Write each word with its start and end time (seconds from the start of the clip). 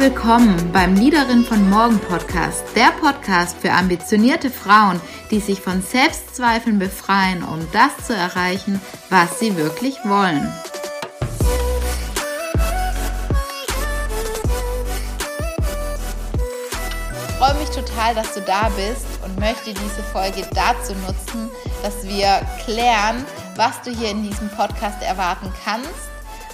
willkommen 0.00 0.70
beim 0.72 0.94
Leaderin 0.94 1.44
von 1.44 1.68
Morgen 1.70 1.98
Podcast, 1.98 2.62
der 2.76 2.92
Podcast 3.00 3.56
für 3.58 3.72
ambitionierte 3.72 4.48
Frauen, 4.48 5.00
die 5.32 5.40
sich 5.40 5.60
von 5.60 5.82
Selbstzweifeln 5.82 6.78
befreien, 6.78 7.42
um 7.42 7.66
das 7.72 8.06
zu 8.06 8.14
erreichen, 8.14 8.80
was 9.10 9.40
sie 9.40 9.56
wirklich 9.56 9.96
wollen. 10.04 10.52
Ich 17.26 17.34
freue 17.34 17.54
mich 17.54 17.70
total, 17.70 18.14
dass 18.14 18.34
du 18.34 18.40
da 18.42 18.68
bist 18.68 19.06
und 19.24 19.40
möchte 19.40 19.74
diese 19.74 20.02
Folge 20.12 20.46
dazu 20.54 20.94
nutzen, 21.06 21.50
dass 21.82 22.06
wir 22.06 22.42
klären, 22.64 23.24
was 23.56 23.82
du 23.82 23.90
hier 23.90 24.12
in 24.12 24.22
diesem 24.22 24.48
Podcast 24.50 25.02
erwarten 25.02 25.52
kannst, 25.64 25.90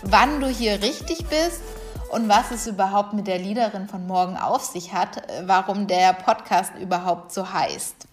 wann 0.02 0.40
du 0.40 0.46
hier 0.46 0.80
richtig 0.80 1.26
bist 1.26 1.60
und 2.14 2.28
was 2.28 2.52
es 2.52 2.68
überhaupt 2.68 3.12
mit 3.12 3.26
der 3.26 3.40
Leaderin 3.40 3.88
von 3.88 4.06
morgen 4.06 4.36
auf 4.36 4.62
sich 4.62 4.92
hat, 4.92 5.16
äh, 5.16 5.42
warum 5.46 5.88
der 5.88 6.12
Podcast 6.12 6.72
überhaupt 6.80 7.32
so 7.32 7.52
heißt. 7.52 8.06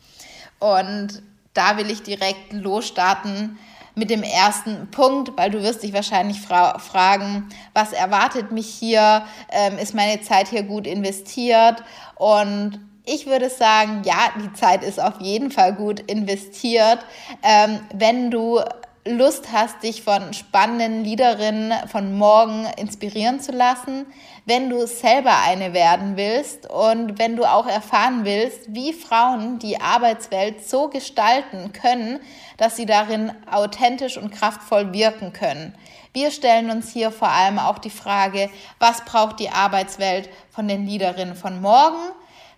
Und 0.59 1.21
da 1.53 1.77
will 1.77 1.91
ich 1.91 2.01
direkt 2.01 2.51
losstarten 2.51 3.59
mit 3.93 4.09
dem 4.09 4.23
ersten 4.23 4.89
Punkt, 4.89 5.37
weil 5.37 5.51
du 5.51 5.61
wirst 5.61 5.83
dich 5.83 5.93
wahrscheinlich 5.93 6.41
fra 6.41 6.79
fragen, 6.79 7.49
was 7.73 7.93
erwartet 7.93 8.51
mich 8.51 8.67
hier? 8.67 9.23
Ähm, 9.49 9.77
ist 9.77 9.93
meine 9.93 10.21
Zeit 10.21 10.47
hier 10.47 10.63
gut 10.63 10.87
investiert? 10.87 11.83
Und 12.15 12.79
ich 13.05 13.27
würde 13.27 13.51
sagen, 13.51 14.01
ja, 14.03 14.31
die 14.41 14.51
Zeit 14.53 14.83
ist 14.83 14.99
auf 14.99 15.21
jeden 15.21 15.51
Fall 15.51 15.73
gut 15.73 15.99
investiert, 15.99 17.05
ähm, 17.43 17.81
wenn 17.93 18.31
du 18.31 18.61
Lust 19.03 19.51
hast, 19.51 19.81
dich 19.81 20.03
von 20.03 20.31
spannenden 20.31 21.03
Liederinnen 21.03 21.73
von 21.87 22.15
morgen 22.15 22.67
inspirieren 22.77 23.39
zu 23.39 23.51
lassen, 23.51 24.05
wenn 24.45 24.69
du 24.69 24.85
selber 24.85 25.39
eine 25.43 25.73
werden 25.73 26.17
willst 26.17 26.69
und 26.69 27.17
wenn 27.17 27.35
du 27.35 27.45
auch 27.45 27.65
erfahren 27.65 28.25
willst, 28.25 28.75
wie 28.75 28.93
Frauen 28.93 29.57
die 29.57 29.81
Arbeitswelt 29.81 30.69
so 30.69 30.87
gestalten 30.87 31.73
können, 31.73 32.19
dass 32.57 32.75
sie 32.75 32.85
darin 32.85 33.31
authentisch 33.49 34.17
und 34.17 34.29
kraftvoll 34.29 34.93
wirken 34.93 35.33
können. 35.33 35.73
Wir 36.13 36.29
stellen 36.29 36.69
uns 36.69 36.91
hier 36.91 37.09
vor 37.09 37.29
allem 37.29 37.57
auch 37.57 37.79
die 37.79 37.89
Frage, 37.89 38.51
was 38.77 39.03
braucht 39.03 39.39
die 39.39 39.49
Arbeitswelt 39.49 40.29
von 40.51 40.67
den 40.67 40.85
Liederinnen 40.85 41.35
von 41.35 41.59
morgen? 41.59 42.11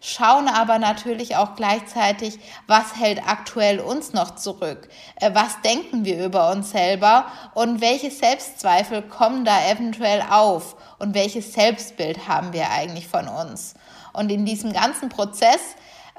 Schauen 0.03 0.49
aber 0.49 0.79
natürlich 0.79 1.37
auch 1.37 1.55
gleichzeitig, 1.55 2.37
was 2.67 2.97
hält 2.97 3.25
aktuell 3.25 3.79
uns 3.79 4.11
noch 4.11 4.35
zurück, 4.35 4.89
äh, 5.15 5.31
was 5.33 5.61
denken 5.61 6.03
wir 6.03 6.25
über 6.25 6.51
uns 6.51 6.71
selber? 6.71 7.25
Und 7.53 7.79
welche 7.79 8.11
Selbstzweifel 8.11 9.01
kommen 9.01 9.45
da 9.45 9.65
eventuell 9.69 10.21
auf? 10.29 10.75
Und 10.99 11.15
welches 11.15 11.53
Selbstbild 11.53 12.27
haben 12.27 12.51
wir 12.53 12.69
eigentlich 12.69 13.07
von 13.07 13.27
uns. 13.27 13.75
Und 14.11 14.29
in 14.29 14.45
diesem 14.45 14.73
ganzen 14.73 15.09
Prozess 15.09 15.59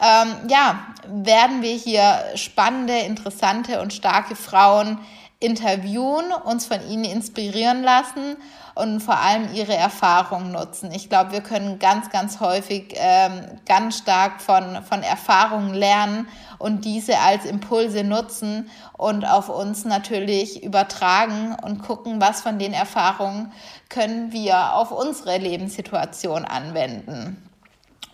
ähm, 0.00 0.48
ja, 0.48 0.86
werden 1.06 1.62
wir 1.62 1.74
hier 1.74 2.24
spannende, 2.34 2.98
interessante 3.00 3.80
und 3.80 3.92
starke 3.92 4.34
Frauen 4.34 4.98
interviewen, 5.40 6.32
uns 6.44 6.66
von 6.66 6.86
ihnen 6.88 7.04
inspirieren 7.04 7.82
lassen 7.82 8.36
und 8.74 9.00
vor 9.00 9.18
allem 9.18 9.52
ihre 9.54 9.74
Erfahrungen 9.74 10.52
nutzen. 10.52 10.90
Ich 10.92 11.08
glaube, 11.08 11.32
wir 11.32 11.42
können 11.42 11.78
ganz, 11.78 12.10
ganz 12.10 12.40
häufig 12.40 12.94
ähm, 12.96 13.60
ganz 13.66 13.98
stark 13.98 14.40
von, 14.40 14.82
von 14.84 15.02
Erfahrungen 15.02 15.74
lernen 15.74 16.28
und 16.58 16.84
diese 16.84 17.18
als 17.18 17.44
Impulse 17.44 18.04
nutzen 18.04 18.70
und 18.96 19.24
auf 19.24 19.48
uns 19.48 19.84
natürlich 19.84 20.62
übertragen 20.62 21.56
und 21.62 21.82
gucken, 21.82 22.20
was 22.20 22.40
von 22.40 22.58
den 22.58 22.72
Erfahrungen 22.72 23.52
können 23.88 24.32
wir 24.32 24.74
auf 24.74 24.90
unsere 24.90 25.38
Lebenssituation 25.38 26.44
anwenden. 26.44 27.48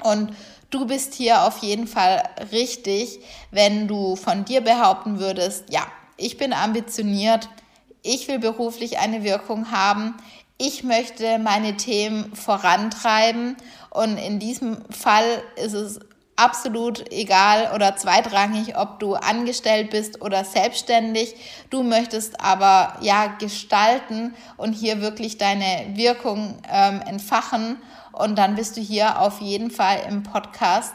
Und 0.02 0.34
du 0.70 0.86
bist 0.86 1.14
hier 1.14 1.42
auf 1.42 1.58
jeden 1.58 1.86
Fall 1.86 2.22
richtig, 2.52 3.20
wenn 3.50 3.88
du 3.88 4.16
von 4.16 4.44
dir 4.44 4.62
behaupten 4.62 5.18
würdest, 5.18 5.70
ja, 5.70 5.86
ich 6.20 6.36
bin 6.36 6.52
ambitioniert, 6.52 7.48
ich 8.02 8.28
will 8.28 8.38
beruflich 8.38 8.98
eine 8.98 9.24
Wirkung 9.24 9.70
haben, 9.70 10.14
ich 10.58 10.84
möchte 10.84 11.38
meine 11.38 11.78
Themen 11.78 12.34
vorantreiben. 12.36 13.56
Und 13.88 14.18
in 14.18 14.38
diesem 14.38 14.84
Fall 14.90 15.42
ist 15.56 15.72
es 15.72 16.00
absolut 16.36 17.10
egal 17.10 17.70
oder 17.74 17.96
zweitrangig, 17.96 18.76
ob 18.76 19.00
du 19.00 19.14
angestellt 19.14 19.90
bist 19.90 20.20
oder 20.20 20.44
selbstständig. 20.44 21.34
Du 21.70 21.82
möchtest 21.82 22.40
aber 22.40 22.98
ja 23.00 23.26
gestalten 23.38 24.34
und 24.58 24.74
hier 24.74 25.00
wirklich 25.00 25.38
deine 25.38 25.94
Wirkung 25.94 26.58
ähm, 26.70 27.00
entfachen. 27.06 27.78
Und 28.12 28.36
dann 28.36 28.54
bist 28.54 28.76
du 28.76 28.82
hier 28.82 29.20
auf 29.20 29.40
jeden 29.40 29.70
Fall 29.70 30.00
im 30.08 30.22
Podcast 30.24 30.94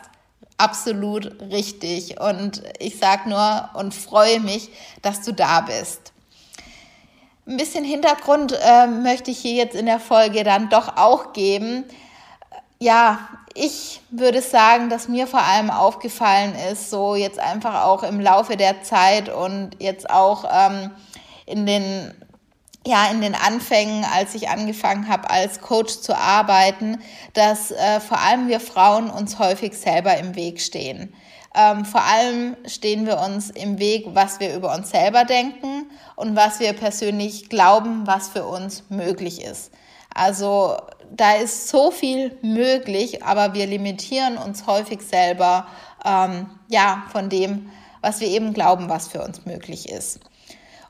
absolut 0.58 1.40
richtig. 1.42 2.20
Und 2.20 2.64
ich 2.80 2.98
sage 2.98 3.30
nur 3.30 3.70
und 3.74 3.94
freue 3.94 4.40
mich, 4.40 4.70
dass 5.02 5.22
du 5.22 5.34
da 5.34 5.62
bist. 5.62 6.14
Ein 7.48 7.58
bisschen 7.58 7.84
Hintergrund 7.84 8.58
äh, 8.60 8.88
möchte 8.88 9.32
ich 9.32 9.38
hier 9.38 9.54
jetzt 9.54 9.76
in 9.76 9.86
der 9.86 10.00
Folge 10.00 10.44
dann 10.44 10.70
doch 10.70 10.98
auch 10.98 11.34
geben. 11.34 11.86
Ja, 12.80 13.20
ich 13.54 14.02
würde 14.10 14.42
sagen, 14.42 14.90
dass 14.90 15.08
mir 15.08 15.28
vor 15.28 15.42
allem 15.42 15.70
aufgefallen 15.70 16.56
ist, 16.72 16.90
so 16.90 17.16
jetzt 17.16 17.40
einfach 17.40 17.86
auch 17.86 18.04
im 18.04 18.20
Laufe 18.20 18.58
der 18.58 18.82
Zeit 18.84 19.30
und 19.30 19.72
jetzt 19.80 20.10
auch 20.10 20.46
ähm, 20.52 20.92
in 21.46 21.66
den 21.66 22.14
ja, 22.86 23.08
in 23.10 23.22
den 23.22 23.36
Anfängen, 23.36 24.06
als 24.06 24.36
ich 24.36 24.50
angefangen 24.50 25.08
habe, 25.08 25.30
als 25.30 25.60
Coach 25.60 26.02
zu 26.02 26.16
arbeiten, 26.16 27.00
dass 27.34 27.72
äh, 27.72 28.00
vor 28.00 28.20
allem 28.20 28.48
wir 28.48 28.60
Frauen 28.60 29.10
uns 29.10 29.40
häufig 29.40 29.76
selber 29.76 30.18
im 30.18 30.36
Weg 30.36 30.62
stehen. 30.62 31.14
Ähm, 31.56 31.86
vor 31.86 32.04
allem 32.04 32.56
stehen 32.68 33.08
wir 33.08 33.20
uns 33.20 33.50
im 33.50 33.80
Weg, 33.80 34.08
was 34.14 34.40
wir 34.40 34.56
über 34.56 34.76
uns 34.76 34.92
selber 34.92 35.26
denken 35.26 35.90
und 36.16 36.36
was 36.36 36.60
wir 36.60 36.74
persönlich 36.74 37.50
glauben, 37.50 38.06
was 38.06 38.28
für 38.30 38.46
uns 38.46 38.84
möglich 38.90 39.42
ist. 39.42 39.72
Also 40.14 40.78
da 41.12 41.36
ist 41.36 41.70
so 41.70 41.92
viel 41.92 42.38
möglich, 42.42 43.24
aber 43.24 43.54
wir 43.54 43.66
limitieren 43.68 44.38
uns 44.38 44.68
häufig 44.68 45.02
selber 45.02 45.68
ähm, 46.06 46.48
ja 46.68 47.04
von 47.12 47.30
dem, 47.30 47.70
was 48.02 48.20
wir 48.20 48.28
eben 48.28 48.54
glauben, 48.54 48.90
was 48.90 49.08
für 49.08 49.24
uns 49.24 49.46
möglich 49.46 49.90
ist. 49.90 50.20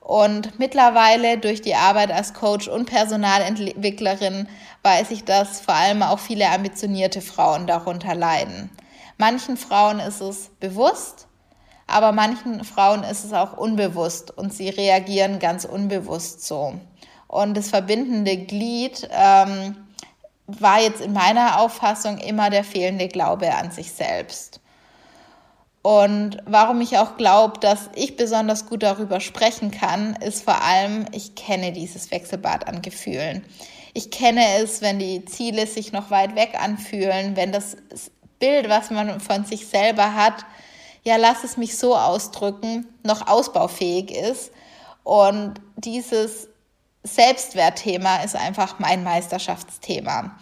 Und 0.05 0.59
mittlerweile 0.59 1.39
durch 1.39 1.63
die 1.63 1.73
Arbeit 1.73 2.11
als 2.11 2.35
Coach 2.35 2.67
und 2.67 2.85
Personalentwicklerin 2.85 4.47
weiß 4.83 5.09
ich, 5.09 5.23
dass 5.23 5.61
vor 5.61 5.73
allem 5.73 6.03
auch 6.03 6.19
viele 6.19 6.47
ambitionierte 6.51 7.21
Frauen 7.21 7.66
darunter 7.66 8.13
leiden. 8.13 8.69
Manchen 9.17 9.57
Frauen 9.57 9.99
ist 9.99 10.21
es 10.21 10.51
bewusst, 10.59 11.25
aber 11.88 12.11
manchen 12.11 12.63
Frauen 12.63 13.03
ist 13.03 13.23
es 13.23 13.33
auch 13.33 13.57
unbewusst 13.57 14.29
und 14.29 14.53
sie 14.53 14.69
reagieren 14.69 15.39
ganz 15.39 15.66
unbewusst 15.66 16.45
so. 16.45 16.75
Und 17.27 17.57
das 17.57 17.69
verbindende 17.69 18.37
Glied 18.37 19.09
ähm, 19.11 19.87
war 20.45 20.81
jetzt 20.81 21.01
in 21.01 21.13
meiner 21.13 21.59
Auffassung 21.59 22.19
immer 22.19 22.51
der 22.51 22.63
fehlende 22.63 23.07
Glaube 23.07 23.51
an 23.55 23.72
sich 23.72 23.91
selbst. 23.91 24.59
Und 25.85 26.40
warum 26.47 26.81
ich 26.81 26.97
auch 26.97 27.16
glaube, 27.16 27.59
dass 27.59 27.91
ich 27.94 28.16
besonders 28.16 28.66
gut 28.66 28.81
darüber 28.81 29.19
sprechen 29.19 29.69
kann, 29.69 30.16
ist 30.16 30.44
vor 30.44 30.63
allem, 30.63 31.06
ich 31.12 31.35
kenne 31.35 31.73
dieses 31.73 32.09
Wechselbad 32.09 32.68
an 32.68 32.81
Gefühlen. 32.81 33.46
Ich 33.94 34.09
kenne 34.09 34.41
es, 34.57 34.81
wenn 34.81 34.97
die 34.97 35.25
Ziele 35.25 35.68
sich 35.68 35.91
noch 35.91 36.09
weit 36.09 36.35
weg 36.35 36.56
anfühlen, 36.59 37.35
wenn 37.35 37.51
das 37.51 37.78
Bild, 38.40 38.68
was 38.68 38.90
man 38.90 39.19
von 39.19 39.46
sich 39.46 39.68
selber 39.68 40.16
hat, 40.16 40.44
ja, 41.03 41.18
lass 41.18 41.44
es 41.44 41.56
mich 41.56 41.78
so 41.78 41.96
ausdrücken, 41.96 42.88
noch 43.03 43.28
ausbaufähig 43.28 44.09
ist. 44.09 44.50
Und 45.03 45.61
dieses 45.78 46.47
Selbstwertthema 47.03 48.23
ist 48.23 48.35
einfach 48.35 48.79
mein 48.79 49.03
Meisterschaftsthema. 49.03 50.35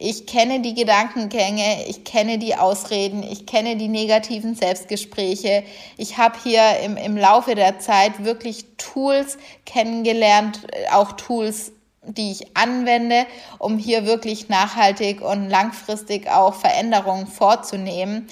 Ich 0.00 0.26
kenne 0.26 0.60
die 0.60 0.74
Gedankengänge, 0.74 1.84
ich 1.88 2.04
kenne 2.04 2.38
die 2.38 2.54
Ausreden, 2.54 3.24
ich 3.24 3.46
kenne 3.46 3.76
die 3.76 3.88
negativen 3.88 4.54
Selbstgespräche. 4.54 5.64
Ich 5.96 6.18
habe 6.18 6.36
hier 6.42 6.62
im, 6.84 6.96
im 6.96 7.16
Laufe 7.16 7.56
der 7.56 7.80
Zeit 7.80 8.24
wirklich 8.24 8.64
Tools 8.76 9.38
kennengelernt, 9.66 10.60
auch 10.92 11.12
Tools 11.12 11.72
die 12.02 12.32
ich 12.32 12.56
anwende, 12.56 13.26
um 13.58 13.78
hier 13.78 14.06
wirklich 14.06 14.48
nachhaltig 14.48 15.20
und 15.20 15.50
langfristig 15.50 16.30
auch 16.30 16.54
Veränderungen 16.54 17.26
vorzunehmen. 17.26 18.28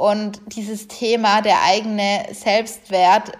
Und 0.00 0.40
dieses 0.46 0.88
Thema, 0.88 1.42
der 1.42 1.62
eigene 1.62 2.24
Selbstwert, 2.32 3.32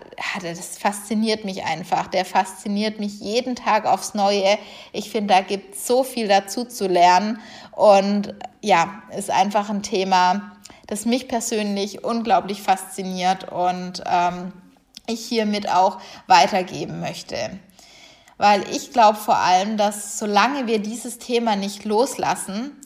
das 0.43 0.77
fasziniert 0.77 1.47
mich 1.47 1.65
einfach. 1.65 2.09
Der 2.09 2.27
fasziniert 2.27 3.01
mich 3.01 3.19
jeden 3.19 3.57
Tag 3.57 3.87
aufs 3.87 4.13
Neue. 4.13 4.59
Ich 4.93 5.09
finde, 5.09 5.33
da 5.33 5.41
gibt 5.41 5.75
es 5.75 5.87
so 5.87 6.05
viel 6.05 6.29
dazu 6.29 6.67
zu 6.67 6.87
lernen. 6.87 7.41
Und 7.73 8.35
ja, 8.61 9.03
ist 9.17 9.31
einfach 9.31 9.71
ein 9.71 9.83
Thema, 9.83 10.53
das 10.87 11.07
mich 11.07 11.29
persönlich 11.29 12.05
unglaublich 12.05 12.61
fasziniert 12.61 13.51
und 13.51 14.03
ähm, 14.05 14.53
ich 15.07 15.25
hiermit 15.25 15.67
auch 15.67 15.99
weitergeben 16.27 17.01
möchte 17.01 17.37
weil 18.41 18.65
ich 18.75 18.91
glaube 18.95 19.19
vor 19.19 19.37
allem, 19.37 19.77
dass 19.77 20.19
solange 20.19 20.67
wir 20.67 20.79
dieses 20.79 21.19
Thema 21.19 21.57
nicht 21.57 21.85
loslassen, 21.85 22.80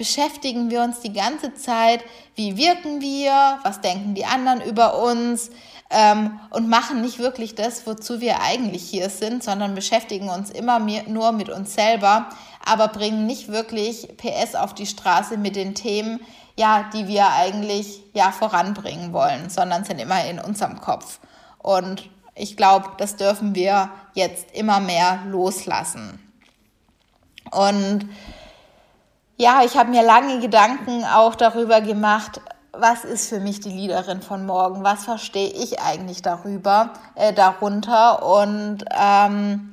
beschäftigen 0.00 0.70
wir 0.70 0.82
uns 0.82 1.00
die 1.00 1.12
ganze 1.12 1.52
Zeit, 1.52 2.02
wie 2.34 2.56
wirken 2.56 3.02
wir, 3.02 3.58
was 3.64 3.82
denken 3.82 4.14
die 4.14 4.24
anderen 4.24 4.62
über 4.62 4.98
uns 4.98 5.50
ähm, 5.90 6.40
und 6.48 6.70
machen 6.70 7.02
nicht 7.02 7.18
wirklich 7.18 7.54
das, 7.54 7.86
wozu 7.86 8.22
wir 8.22 8.40
eigentlich 8.40 8.82
hier 8.82 9.10
sind, 9.10 9.44
sondern 9.44 9.74
beschäftigen 9.74 10.30
uns 10.30 10.48
immer 10.48 10.78
mehr, 10.78 11.02
nur 11.06 11.32
mit 11.32 11.50
uns 11.50 11.74
selber, 11.74 12.30
aber 12.64 12.88
bringen 12.88 13.26
nicht 13.26 13.48
wirklich 13.48 14.08
PS 14.16 14.54
auf 14.54 14.72
die 14.72 14.86
Straße 14.86 15.36
mit 15.36 15.54
den 15.54 15.74
Themen, 15.74 16.20
ja, 16.56 16.88
die 16.94 17.06
wir 17.06 17.28
eigentlich 17.32 18.02
ja 18.14 18.32
voranbringen 18.32 19.12
wollen, 19.12 19.50
sondern 19.50 19.84
sind 19.84 20.00
immer 20.00 20.24
in 20.24 20.38
unserem 20.38 20.80
Kopf. 20.80 21.20
Und 21.58 22.08
ich 22.34 22.56
glaube, 22.56 22.88
das 22.96 23.16
dürfen 23.16 23.54
wir 23.54 23.90
jetzt 24.14 24.50
immer 24.52 24.80
mehr 24.80 25.18
loslassen. 25.26 26.18
Und 27.50 28.08
ja, 29.40 29.62
ich 29.64 29.78
habe 29.78 29.88
mir 29.88 30.02
lange 30.02 30.38
Gedanken 30.38 31.02
auch 31.02 31.34
darüber 31.34 31.80
gemacht, 31.80 32.42
was 32.72 33.06
ist 33.06 33.30
für 33.30 33.40
mich 33.40 33.60
die 33.60 33.70
Leaderin 33.70 34.20
von 34.20 34.44
morgen? 34.44 34.84
Was 34.84 35.04
verstehe 35.04 35.48
ich 35.48 35.80
eigentlich 35.80 36.20
darüber, 36.20 36.90
äh, 37.14 37.32
darunter? 37.32 38.22
Und 38.22 38.84
ähm, 38.90 39.69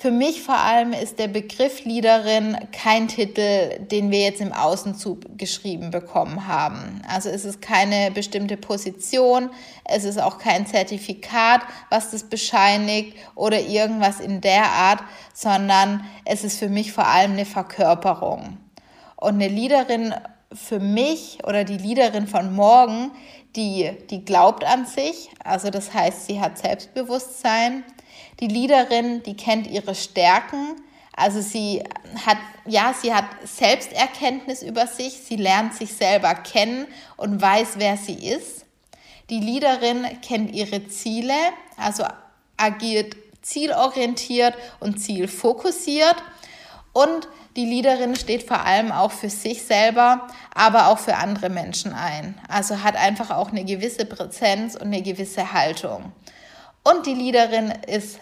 für 0.00 0.10
mich 0.10 0.40
vor 0.40 0.56
allem 0.56 0.94
ist 0.94 1.18
der 1.18 1.28
Begriff 1.28 1.84
Leaderin 1.84 2.56
kein 2.72 3.06
Titel, 3.06 3.78
den 3.80 4.10
wir 4.10 4.20
jetzt 4.20 4.40
im 4.40 4.50
Außenzug 4.50 5.36
geschrieben 5.36 5.90
bekommen 5.90 6.46
haben. 6.46 7.02
Also 7.06 7.28
es 7.28 7.44
ist 7.44 7.60
keine 7.60 8.10
bestimmte 8.10 8.56
Position, 8.56 9.50
es 9.84 10.04
ist 10.04 10.18
auch 10.18 10.38
kein 10.38 10.66
Zertifikat, 10.66 11.60
was 11.90 12.12
das 12.12 12.22
bescheinigt 12.22 13.14
oder 13.34 13.60
irgendwas 13.60 14.20
in 14.20 14.40
der 14.40 14.64
Art, 14.70 15.02
sondern 15.34 16.02
es 16.24 16.44
ist 16.44 16.58
für 16.58 16.70
mich 16.70 16.92
vor 16.92 17.06
allem 17.06 17.32
eine 17.32 17.44
Verkörperung. 17.44 18.56
Und 19.16 19.34
eine 19.34 19.48
Leaderin 19.48 20.14
für 20.52 20.80
mich 20.80 21.38
oder 21.44 21.64
die 21.64 21.76
Leaderin 21.76 22.26
von 22.26 22.54
morgen, 22.54 23.12
die, 23.56 23.90
die 24.10 24.24
glaubt 24.24 24.64
an 24.64 24.86
sich, 24.86 25.30
also 25.44 25.70
das 25.70 25.92
heißt, 25.92 26.26
sie 26.26 26.40
hat 26.40 26.58
Selbstbewusstsein, 26.58 27.84
die 28.40 28.48
Leaderin, 28.48 29.22
die 29.22 29.36
kennt 29.36 29.66
ihre 29.66 29.94
Stärken. 29.94 30.76
Also 31.14 31.40
sie 31.40 31.84
hat, 32.24 32.38
ja, 32.64 32.94
sie 32.98 33.12
hat 33.12 33.26
Selbsterkenntnis 33.44 34.62
über 34.62 34.86
sich, 34.86 35.18
sie 35.18 35.36
lernt 35.36 35.74
sich 35.74 35.92
selber 35.92 36.34
kennen 36.34 36.86
und 37.16 37.42
weiß, 37.42 37.74
wer 37.76 37.96
sie 37.96 38.14
ist. 38.14 38.64
Die 39.28 39.40
Leaderin 39.40 40.06
kennt 40.22 40.54
ihre 40.54 40.86
Ziele, 40.88 41.34
also 41.76 42.04
agiert 42.56 43.14
zielorientiert 43.42 44.54
und 44.80 45.00
zielfokussiert. 45.00 46.16
Und 46.92 47.28
die 47.56 47.66
Leaderin 47.66 48.16
steht 48.16 48.46
vor 48.46 48.64
allem 48.64 48.90
auch 48.90 49.12
für 49.12 49.30
sich 49.30 49.62
selber, 49.62 50.26
aber 50.54 50.88
auch 50.88 50.98
für 50.98 51.16
andere 51.16 51.48
Menschen 51.48 51.92
ein. 51.92 52.38
Also 52.48 52.82
hat 52.82 52.96
einfach 52.96 53.30
auch 53.30 53.50
eine 53.50 53.64
gewisse 53.64 54.04
Präsenz 54.04 54.74
und 54.74 54.86
eine 54.86 55.02
gewisse 55.02 55.52
Haltung. 55.52 56.12
Und 56.82 57.06
die 57.06 57.14
Leaderin 57.14 57.72
ist 57.86 58.18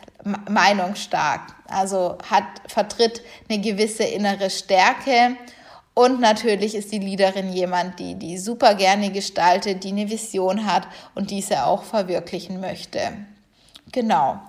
meinungsstark, 0.48 1.42
also 1.68 2.18
hat, 2.28 2.44
vertritt 2.66 3.22
eine 3.48 3.60
gewisse 3.60 4.04
innere 4.04 4.50
Stärke. 4.50 5.36
Und 5.94 6.20
natürlich 6.20 6.74
ist 6.74 6.92
die 6.92 6.98
Leaderin 6.98 7.52
jemand, 7.52 7.98
die, 7.98 8.14
die 8.14 8.38
super 8.38 8.74
gerne 8.74 9.10
gestaltet, 9.10 9.84
die 9.84 9.88
eine 9.88 10.10
Vision 10.10 10.66
hat 10.66 10.86
und 11.14 11.30
diese 11.30 11.64
auch 11.64 11.82
verwirklichen 11.82 12.60
möchte. 12.60 13.00
Genau. 13.92 14.40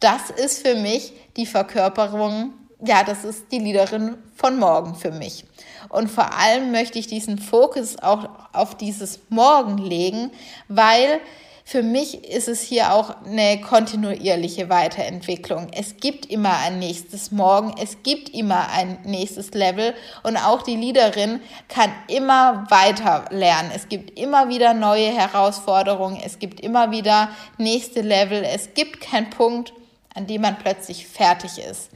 Das 0.00 0.30
ist 0.30 0.66
für 0.66 0.74
mich 0.74 1.12
die 1.36 1.46
Verkörperung, 1.46 2.52
ja, 2.84 3.02
das 3.02 3.24
ist 3.24 3.50
die 3.50 3.58
Leaderin 3.58 4.16
von 4.36 4.58
morgen 4.58 4.94
für 4.94 5.10
mich. 5.10 5.44
Und 5.88 6.10
vor 6.10 6.34
allem 6.34 6.70
möchte 6.70 6.98
ich 6.98 7.06
diesen 7.06 7.38
Fokus 7.38 7.98
auch 7.98 8.28
auf 8.52 8.76
dieses 8.76 9.20
Morgen 9.30 9.78
legen, 9.78 10.30
weil 10.68 11.20
für 11.64 11.82
mich 11.82 12.24
ist 12.24 12.48
es 12.48 12.62
hier 12.62 12.94
auch 12.94 13.14
eine 13.26 13.60
kontinuierliche 13.60 14.70
Weiterentwicklung. 14.70 15.66
Es 15.72 15.98
gibt 15.98 16.24
immer 16.24 16.56
ein 16.60 16.78
nächstes 16.78 17.30
Morgen, 17.30 17.74
es 17.78 18.02
gibt 18.02 18.30
immer 18.30 18.70
ein 18.70 18.98
nächstes 19.04 19.50
Level 19.50 19.92
und 20.22 20.38
auch 20.38 20.62
die 20.62 20.76
Leaderin 20.76 21.40
kann 21.68 21.92
immer 22.06 22.64
weiter 22.70 23.26
lernen. 23.30 23.70
Es 23.74 23.90
gibt 23.90 24.18
immer 24.18 24.48
wieder 24.48 24.72
neue 24.72 25.10
Herausforderungen, 25.10 26.18
es 26.24 26.38
gibt 26.38 26.60
immer 26.60 26.90
wieder 26.90 27.28
nächste 27.58 28.00
Level. 28.00 28.44
Es 28.44 28.72
gibt 28.72 29.02
keinen 29.02 29.28
Punkt, 29.28 29.74
an 30.14 30.26
dem 30.26 30.40
man 30.40 30.56
plötzlich 30.56 31.06
fertig 31.06 31.58
ist, 31.58 31.90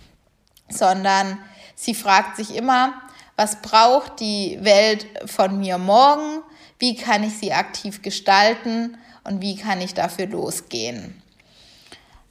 sondern 0.73 1.39
sie 1.75 1.95
fragt 1.95 2.37
sich 2.37 2.55
immer, 2.55 2.95
was 3.37 3.63
braucht 3.63 4.21
die 4.21 4.59
Welt 4.63 5.07
von 5.27 5.59
mir 5.59 5.79
morgen? 5.79 6.43
Wie 6.79 6.97
kann 6.97 7.23
ich 7.23 7.39
sie 7.39 7.53
aktiv 7.53 8.03
gestalten? 8.03 8.99
und 9.25 9.41
wie 9.41 9.57
kann 9.57 9.81
ich 9.81 9.95
dafür 9.95 10.27
losgehen. 10.27 11.21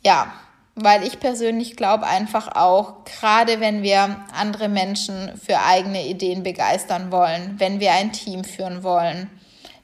Ja, 0.03 0.33
weil 0.75 1.03
ich 1.03 1.19
persönlich 1.19 1.75
glaube 1.75 2.07
einfach 2.07 2.55
auch, 2.55 3.03
gerade 3.03 3.59
wenn 3.59 3.83
wir 3.83 4.17
andere 4.37 4.69
Menschen 4.69 5.31
für 5.37 5.59
eigene 5.61 6.07
Ideen 6.07 6.43
begeistern 6.43 7.11
wollen, 7.11 7.55
wenn 7.59 7.79
wir 7.79 7.91
ein 7.91 8.11
Team 8.11 8.43
führen 8.43 8.83
wollen, 8.83 9.29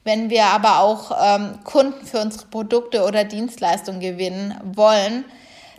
wenn 0.04 0.30
wir 0.30 0.46
aber 0.46 0.80
auch 0.80 1.12
ähm, 1.22 1.60
Kunden 1.66 2.06
für 2.06 2.22
unsere 2.22 2.46
Produkte 2.46 3.04
oder 3.04 3.26
Dienstleistungen 3.26 4.00
gewinnen 4.00 4.56
wollen, 4.64 5.26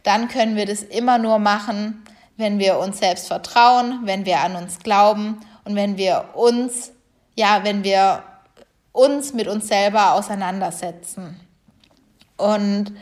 dann 0.02 0.28
können 0.28 0.54
wir 0.54 0.66
das 0.66 0.82
immer 0.82 1.18
nur 1.18 1.38
machen, 1.38 2.04
wenn 2.38 2.58
wir 2.58 2.78
uns 2.78 2.98
selbst 2.98 3.26
vertrauen, 3.26 4.00
wenn 4.04 4.24
wir 4.24 4.40
an 4.40 4.56
uns 4.56 4.78
glauben 4.78 5.40
und 5.64 5.74
wenn 5.76 5.98
wir 5.98 6.30
uns, 6.34 6.92
ja, 7.36 7.60
wenn 7.64 7.84
wir 7.84 8.22
uns 8.92 9.34
mit 9.34 9.48
uns 9.48 9.68
selber 9.68 10.14
auseinandersetzen. 10.14 11.38
Und 12.36 12.94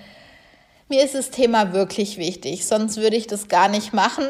mir 0.88 1.04
ist 1.04 1.14
das 1.14 1.30
Thema 1.30 1.72
wirklich 1.72 2.16
wichtig, 2.16 2.66
sonst 2.66 2.96
würde 2.96 3.16
ich 3.16 3.26
das 3.26 3.48
gar 3.48 3.68
nicht 3.68 3.92
machen, 3.92 4.24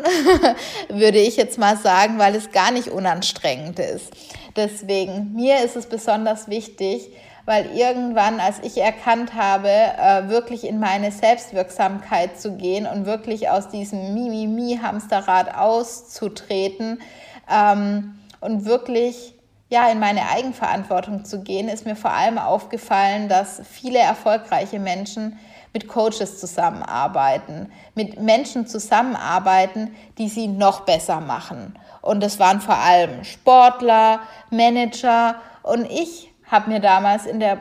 würde 0.88 1.18
ich 1.18 1.36
jetzt 1.36 1.56
mal 1.56 1.76
sagen, 1.76 2.18
weil 2.18 2.34
es 2.34 2.50
gar 2.50 2.72
nicht 2.72 2.88
unanstrengend 2.88 3.78
ist. 3.78 4.10
Deswegen, 4.56 5.34
mir 5.34 5.62
ist 5.64 5.76
es 5.76 5.86
besonders 5.86 6.48
wichtig, 6.48 7.12
weil 7.46 7.70
irgendwann, 7.74 8.40
als 8.40 8.58
ich 8.62 8.76
erkannt 8.76 9.34
habe, 9.34 9.68
äh, 9.68 10.28
wirklich 10.28 10.66
in 10.66 10.80
meine 10.80 11.12
Selbstwirksamkeit 11.12 12.38
zu 12.38 12.56
gehen 12.56 12.86
und 12.86 13.06
wirklich 13.06 13.48
aus 13.48 13.68
diesem 13.68 14.12
Mimimi-Hamsterrad 14.14 15.56
auszutreten 15.56 17.00
ähm, 17.50 18.18
und 18.40 18.66
wirklich 18.66 19.34
ja, 19.68 19.88
in 19.88 19.98
meine 19.98 20.28
Eigenverantwortung 20.28 21.24
zu 21.24 21.40
gehen, 21.40 21.68
ist 21.68 21.86
mir 21.86 21.96
vor 21.96 22.12
allem 22.12 22.38
aufgefallen, 22.38 23.28
dass 23.28 23.62
viele 23.68 23.98
erfolgreiche 23.98 24.78
Menschen 24.78 25.38
mit 25.72 25.88
Coaches 25.88 26.38
zusammenarbeiten, 26.38 27.70
mit 27.94 28.20
Menschen 28.20 28.66
zusammenarbeiten, 28.66 29.94
die 30.18 30.28
sie 30.28 30.46
noch 30.46 30.80
besser 30.80 31.20
machen. 31.20 31.76
Und 32.00 32.22
das 32.22 32.38
waren 32.38 32.60
vor 32.60 32.78
allem 32.78 33.24
Sportler, 33.24 34.20
Manager. 34.50 35.34
Und 35.62 35.90
ich 35.90 36.32
habe 36.50 36.70
mir 36.70 36.80
damals 36.80 37.26
in 37.26 37.40
der, 37.40 37.58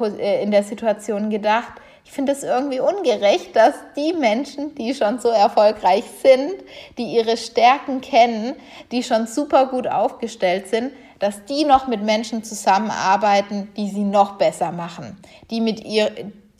äh, 0.00 0.42
in 0.42 0.50
der 0.50 0.62
Situation 0.62 1.30
gedacht, 1.30 1.72
ich 2.04 2.12
finde 2.12 2.32
es 2.32 2.42
irgendwie 2.42 2.80
ungerecht, 2.80 3.54
dass 3.54 3.74
die 3.96 4.12
Menschen, 4.12 4.74
die 4.74 4.94
schon 4.94 5.20
so 5.20 5.28
erfolgreich 5.28 6.04
sind, 6.22 6.54
die 6.98 7.14
ihre 7.14 7.36
Stärken 7.36 8.00
kennen, 8.00 8.56
die 8.90 9.04
schon 9.04 9.28
super 9.28 9.66
gut 9.66 9.86
aufgestellt 9.86 10.66
sind, 10.66 10.92
dass 11.20 11.44
die 11.44 11.64
noch 11.64 11.86
mit 11.86 12.02
Menschen 12.02 12.42
zusammenarbeiten, 12.42 13.72
die 13.76 13.90
sie 13.90 14.02
noch 14.02 14.38
besser 14.38 14.72
machen, 14.72 15.18
die 15.50 15.60
mit 15.60 15.84
ihr, 15.84 16.10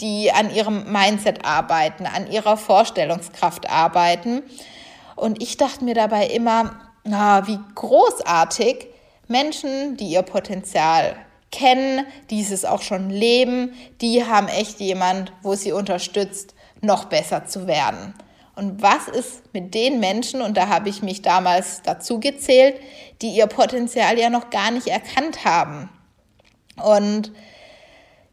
die 0.00 0.30
an 0.30 0.54
ihrem 0.54 0.92
Mindset 0.92 1.44
arbeiten, 1.44 2.06
an 2.06 2.30
ihrer 2.30 2.56
Vorstellungskraft 2.56 3.68
arbeiten. 3.68 4.42
Und 5.16 5.42
ich 5.42 5.56
dachte 5.56 5.84
mir 5.84 5.94
dabei 5.94 6.26
immer, 6.26 6.76
na, 7.02 7.46
wie 7.48 7.58
großartig 7.74 8.86
Menschen, 9.26 9.96
die 9.96 10.10
ihr 10.10 10.22
Potenzial 10.22 11.16
kennen, 11.50 12.06
dieses 12.30 12.64
auch 12.64 12.82
schon 12.82 13.10
leben, 13.10 13.74
die 14.00 14.24
haben 14.24 14.48
echt 14.48 14.80
jemand, 14.80 15.32
wo 15.42 15.54
sie 15.54 15.72
unterstützt, 15.72 16.54
noch 16.80 17.06
besser 17.06 17.46
zu 17.46 17.66
werden. 17.66 18.14
Und 18.56 18.82
was 18.82 19.08
ist 19.08 19.52
mit 19.52 19.74
den 19.74 20.00
Menschen, 20.00 20.42
und 20.42 20.56
da 20.56 20.68
habe 20.68 20.88
ich 20.88 21.02
mich 21.02 21.22
damals 21.22 21.82
dazu 21.82 22.20
gezählt, 22.20 22.78
die 23.22 23.30
ihr 23.30 23.46
Potenzial 23.46 24.18
ja 24.18 24.30
noch 24.30 24.50
gar 24.50 24.70
nicht 24.70 24.86
erkannt 24.86 25.44
haben. 25.44 25.88
Und 26.76 27.32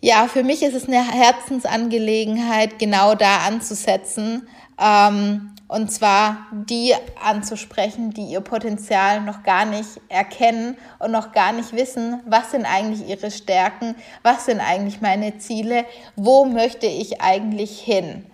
ja, 0.01 0.27
für 0.27 0.43
mich 0.43 0.63
ist 0.63 0.75
es 0.75 0.87
eine 0.87 1.03
Herzensangelegenheit, 1.03 2.79
genau 2.79 3.15
da 3.15 3.39
anzusetzen. 3.47 4.47
Ähm, 4.79 5.53
und 5.67 5.91
zwar 5.91 6.47
die 6.51 6.93
anzusprechen, 7.21 8.11
die 8.11 8.27
ihr 8.27 8.39
Potenzial 8.39 9.19
noch 9.21 9.43
gar 9.43 9.65
nicht 9.65 9.99
erkennen 10.07 10.77
und 10.99 11.11
noch 11.11 11.33
gar 11.33 11.51
nicht 11.51 11.73
wissen, 11.73 12.21
was 12.25 12.51
sind 12.51 12.65
eigentlich 12.65 13.07
ihre 13.07 13.31
Stärken, 13.31 13.95
was 14.23 14.45
sind 14.45 14.61
eigentlich 14.61 15.01
meine 15.01 15.39
Ziele, 15.39 15.85
wo 16.15 16.45
möchte 16.45 16.85
ich 16.85 17.21
eigentlich 17.21 17.81
hin. 17.81 18.25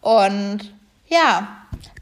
Und 0.00 0.74
ja, 1.06 1.48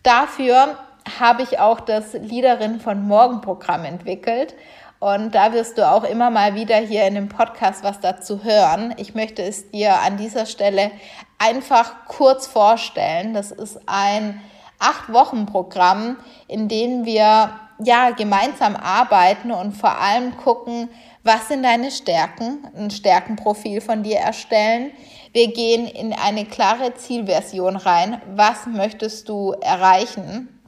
dafür 0.03 0.79
habe 1.21 1.43
ich 1.43 1.59
auch 1.59 1.81
das 1.81 2.15
Leaderin 2.15 2.81
von 2.81 3.07
Morgen 3.07 3.43
Programm 3.43 3.85
entwickelt. 3.85 4.55
Und 5.03 5.35
da 5.35 5.53
wirst 5.53 5.79
du 5.79 5.91
auch 5.91 6.05
immer 6.05 6.31
mal 6.31 6.55
wieder 6.55 6.77
hier 6.77 7.05
in 7.09 7.17
dem 7.17 7.29
Podcast 7.29 7.83
was 7.83 7.99
dazu 7.99 8.45
hören. 8.45 8.95
Ich 8.99 9.17
möchte 9.17 9.43
es 9.43 9.69
dir 9.69 10.01
an 10.01 10.17
dieser 10.17 10.47
Stelle 10.47 10.93
einfach 11.39 12.07
kurz 12.07 12.47
vorstellen. 12.47 13.35
Das 13.35 13.51
ist 13.51 13.81
ein 13.87 14.41
acht 14.79 15.13
Wochen 15.13 15.45
Programm, 15.45 16.19
in 16.47 16.69
dem 16.69 17.05
wir 17.05 17.51
ja 17.83 18.11
gemeinsam 18.17 18.77
arbeiten 18.77 19.51
und 19.51 19.73
vor 19.73 19.99
allem 19.99 20.37
gucken, 20.37 20.89
was 21.25 21.49
sind 21.49 21.65
deine 21.65 21.91
Stärken, 21.91 22.69
ein 22.77 22.93
Stärkenprofil 22.93 23.81
von 23.81 24.05
dir 24.05 24.19
erstellen. 24.19 24.93
Wir 25.33 25.53
gehen 25.53 25.89
in 25.89 26.13
eine 26.13 26.45
klare 26.45 26.95
Zielversion 26.95 27.75
rein. 27.75 28.23
Was 28.37 28.67
möchtest 28.69 29.29
du 29.29 29.51
erreichen? 29.51 30.61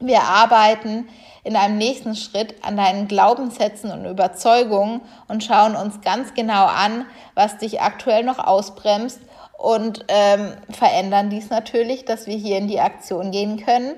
Wir 0.00 0.22
arbeiten 0.22 1.06
in 1.44 1.56
einem 1.56 1.78
nächsten 1.78 2.16
Schritt 2.16 2.54
an 2.64 2.76
deinen 2.76 3.06
Glaubenssätzen 3.06 3.92
und 3.92 4.06
Überzeugungen 4.06 5.02
und 5.28 5.44
schauen 5.44 5.76
uns 5.76 6.00
ganz 6.00 6.34
genau 6.34 6.66
an, 6.66 7.06
was 7.34 7.58
dich 7.58 7.80
aktuell 7.80 8.24
noch 8.24 8.38
ausbremst 8.38 9.20
und 9.58 10.04
ähm, 10.08 10.52
verändern 10.70 11.30
dies 11.30 11.50
natürlich, 11.50 12.04
dass 12.04 12.26
wir 12.26 12.36
hier 12.36 12.58
in 12.58 12.68
die 12.68 12.80
Aktion 12.80 13.30
gehen 13.30 13.64
können. 13.64 13.94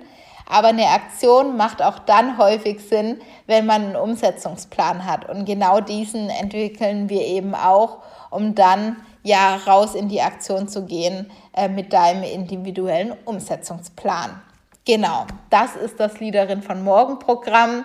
Aber 0.48 0.68
eine 0.68 0.86
Aktion 0.86 1.56
macht 1.56 1.82
auch 1.82 1.98
dann 2.00 2.38
häufig 2.38 2.80
Sinn, 2.88 3.20
wenn 3.46 3.66
man 3.66 3.82
einen 3.82 3.96
Umsetzungsplan 3.96 5.04
hat. 5.04 5.28
Und 5.28 5.44
genau 5.44 5.80
diesen 5.80 6.30
entwickeln 6.30 7.08
wir 7.08 7.22
eben 7.22 7.54
auch, 7.54 7.98
um 8.30 8.54
dann 8.54 8.96
ja 9.24 9.56
raus 9.66 9.96
in 9.96 10.08
die 10.08 10.22
Aktion 10.22 10.68
zu 10.68 10.84
gehen 10.84 11.30
äh, 11.52 11.68
mit 11.68 11.92
deinem 11.92 12.22
individuellen 12.22 13.12
Umsetzungsplan. 13.24 14.40
Genau, 14.86 15.26
das 15.50 15.74
ist 15.74 15.98
das 15.98 16.20
Liederin 16.20 16.62
von 16.62 16.84
Morgen 16.84 17.18
Programm. 17.18 17.84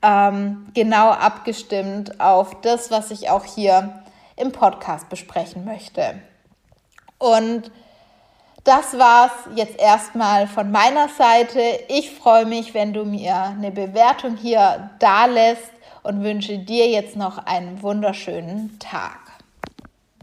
Ähm, 0.00 0.68
genau 0.72 1.10
abgestimmt 1.10 2.18
auf 2.18 2.62
das, 2.62 2.90
was 2.90 3.10
ich 3.10 3.28
auch 3.28 3.44
hier 3.44 4.02
im 4.36 4.50
Podcast 4.50 5.10
besprechen 5.10 5.66
möchte. 5.66 6.22
Und 7.18 7.70
das 8.64 8.98
war's 8.98 9.32
jetzt 9.54 9.78
erstmal 9.78 10.46
von 10.46 10.70
meiner 10.70 11.10
Seite. 11.10 11.60
Ich 11.88 12.12
freue 12.12 12.46
mich, 12.46 12.72
wenn 12.72 12.94
du 12.94 13.04
mir 13.04 13.36
eine 13.36 13.70
Bewertung 13.70 14.38
hier 14.38 14.90
da 15.00 15.26
lässt 15.26 15.72
und 16.04 16.22
wünsche 16.22 16.58
dir 16.58 16.88
jetzt 16.88 17.16
noch 17.16 17.44
einen 17.44 17.82
wunderschönen 17.82 18.78
Tag. 18.78 19.23